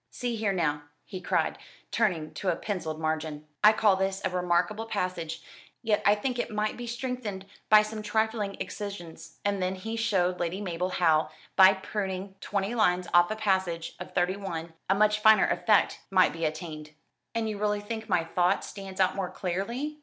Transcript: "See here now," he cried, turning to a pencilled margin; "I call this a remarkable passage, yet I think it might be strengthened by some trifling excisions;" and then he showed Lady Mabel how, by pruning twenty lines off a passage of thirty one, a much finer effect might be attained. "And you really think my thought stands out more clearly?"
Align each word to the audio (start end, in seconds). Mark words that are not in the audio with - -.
"See 0.09 0.35
here 0.35 0.51
now," 0.51 0.85
he 1.05 1.21
cried, 1.21 1.59
turning 1.91 2.33
to 2.33 2.49
a 2.49 2.55
pencilled 2.55 2.99
margin; 2.99 3.45
"I 3.63 3.71
call 3.71 3.95
this 3.97 4.19
a 4.25 4.31
remarkable 4.31 4.87
passage, 4.87 5.43
yet 5.83 6.01
I 6.07 6.15
think 6.15 6.39
it 6.39 6.49
might 6.49 6.75
be 6.75 6.87
strengthened 6.87 7.45
by 7.69 7.83
some 7.83 8.01
trifling 8.01 8.57
excisions;" 8.59 9.37
and 9.45 9.61
then 9.61 9.75
he 9.75 9.95
showed 9.95 10.39
Lady 10.39 10.59
Mabel 10.59 10.89
how, 10.89 11.29
by 11.55 11.75
pruning 11.75 12.33
twenty 12.41 12.73
lines 12.73 13.07
off 13.13 13.29
a 13.29 13.35
passage 13.35 13.95
of 13.99 14.15
thirty 14.15 14.35
one, 14.35 14.73
a 14.89 14.95
much 14.95 15.19
finer 15.19 15.45
effect 15.45 15.99
might 16.09 16.33
be 16.33 16.45
attained. 16.45 16.93
"And 17.35 17.47
you 17.47 17.59
really 17.59 17.79
think 17.79 18.09
my 18.09 18.23
thought 18.23 18.63
stands 18.65 18.99
out 18.99 19.15
more 19.15 19.29
clearly?" 19.29 19.99